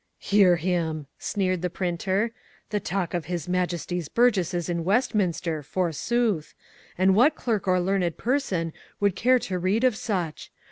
"Hear 0.17 0.55
him!" 0.55 1.05
sneered 1.19 1.61
the 1.61 1.69
printer, 1.69 2.31
"the 2.71 2.79
talk 2.79 3.13
of 3.13 3.25
his 3.25 3.47
Majesty's 3.47 4.09
burgesses 4.09 4.67
in 4.67 4.83
Westminster, 4.83 5.61
forsooth! 5.61 6.55
And 6.97 7.13
what 7.13 7.35
clerk 7.35 7.67
or 7.67 7.79
learned 7.79 8.17
person 8.17 8.73
would 8.99 9.15
care 9.15 9.37
to 9.37 9.59
read 9.59 9.83
of 9.83 9.95
such? 9.95 10.51